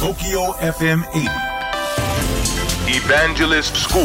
[0.00, 1.28] TOKYO FM 80
[2.88, 4.02] Evangelist School.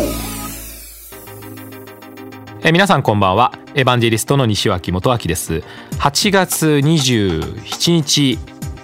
[2.64, 3.54] えー皆さんこんばんは。
[3.76, 5.64] エヴァンジェリストの西脇元明です。
[6.00, 8.38] 8月27日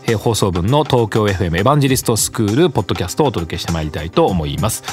[0.07, 4.83] えー放送分の東京 FM エヴァンジェリストスクールポッドキャストをお届けしてまいりたいと思います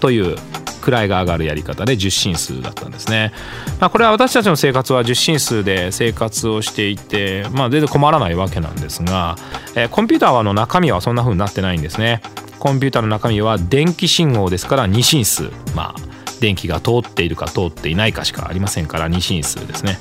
[0.00, 0.36] という
[0.80, 3.34] 位が上がるやり方で10進数だったんですね、
[3.78, 9.36] まあ、これは私たちの生活は10進数で生活をしていて、まあ、全然困らないわけなんですが、
[9.76, 12.22] えーコンピューターの中身はそんな風になってないんですね。
[12.60, 16.10] コンピューターの中身は電気信号ですから2進数まあ
[16.40, 19.98] 電気が通っているか通っていないかしかありませんから2進数ですね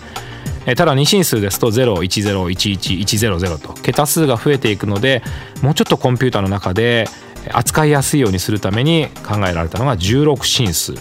[0.65, 5.23] えただ2進数ですと01011100と桁数が増えていくので
[5.61, 7.07] もうちょっとコンピューターの中で
[7.51, 10.93] 扱いやすいようにするために考えられたのが16進数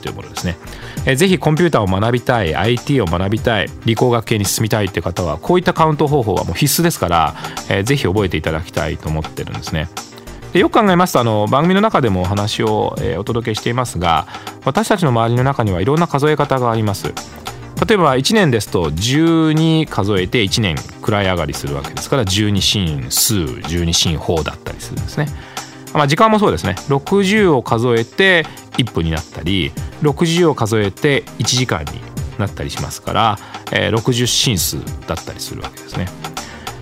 [0.00, 0.56] というものですね。
[1.06, 7.34] えぜひコンピューターを学びたい IT を学びたい理工学系に進みたいっていう方はこういったカウント方法はもう必須ですから、
[7.68, 9.88] えーぜひ覚えていただきたいと思ってるんですね。
[10.52, 14.26] でよく考えますとあの番組の中でもお話を、えーお届けしていますが
[14.64, 17.12] 私たちの周りの中にはいろんな数え方があります。
[17.86, 25.26] 例えば1年ですと12数えて1年位上がりするわけですから12進数12進法だったりするんですね。
[25.94, 28.44] まあ、時間もそうですね60を数えて
[28.76, 32.00] 1分になったり60を数えて1時間に
[32.38, 33.38] なったりしますから、
[33.72, 36.06] えー60進数だったりするわけですね。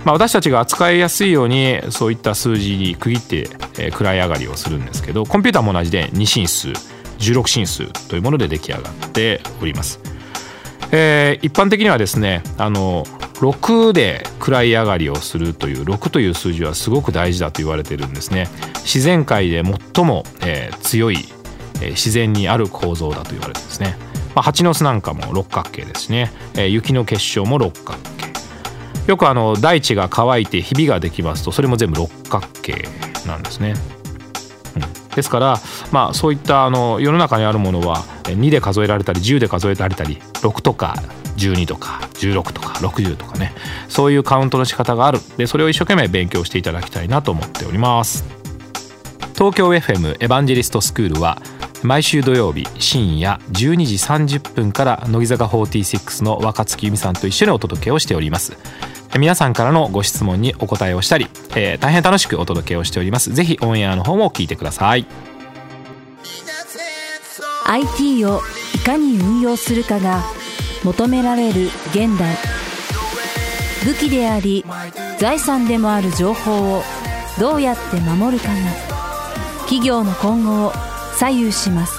[0.04, 3.36] まあ、私たちが扱いやすいようにそういった数字に区切って、
[3.78, 6.68] えー位上がりをするんですけどコンピューターも同じで2進数
[7.18, 10.00] 16進数というもので出来上がっております。
[10.90, 18.48] えー一般的にはですねあの6で位上がりをするという6という数字はすごく大事だと言われてるんですね。
[18.76, 19.62] 自然界で
[19.94, 21.18] 最も、えー強い、
[21.82, 23.96] えー自然にある構造だと言われてですね、
[24.34, 28.27] まあ、蜂の巣なんかも六角形ですね、えー雪の結晶も六角形。
[29.08, 32.84] よくあの大地が乾いてひびができますとそれも全部六角形
[33.26, 33.74] なんですね。
[35.16, 35.60] ですから、
[35.90, 40.94] まあ、そういったあの世の中にあるものは2で数えられたり10で数えられたり6とか
[41.36, 43.52] 12とか16とか60とかね。
[43.88, 45.18] そういうカウントの仕方がある。
[45.38, 48.24] でそれを一生懸命勉強していただきたいなと思っております。
[49.34, 51.40] 東京 FM エヴァンジェリストスクールは
[51.82, 53.94] 毎週土曜日深夜12時
[54.38, 58.56] 30分から乃木坂46の若月由美さんと一緒にお届けをしております。
[59.16, 63.32] 皆さんからのご質問にお答えをしたり、えー大変楽しくお届けをしております。
[63.32, 65.06] ぜひオンエアの方も聞いてください。
[67.66, 68.40] IT を
[68.74, 70.22] いかに運用するかが
[70.84, 72.36] 求められる現代。
[73.84, 74.64] 武器であり
[75.18, 76.82] 財産でもある情報を
[77.38, 78.54] どうやって守るかが
[79.60, 80.72] 企業の今後を
[81.18, 81.98] 左右します。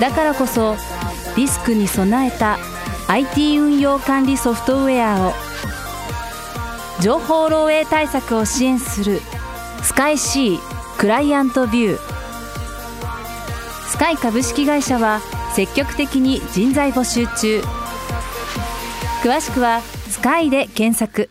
[0.00, 0.76] だからこそ
[1.36, 2.58] リスクに備えた
[3.12, 5.32] IT 運用管理ソフトウェアを
[7.02, 9.20] 情報漏洩対策を支援する
[9.82, 10.60] スカイ C
[10.96, 11.98] クライアントビュー。
[13.88, 15.20] スカイ株式会社は
[15.56, 17.60] 積極的に人材募集中。
[19.24, 21.30] 詳しくは「スカイで検索。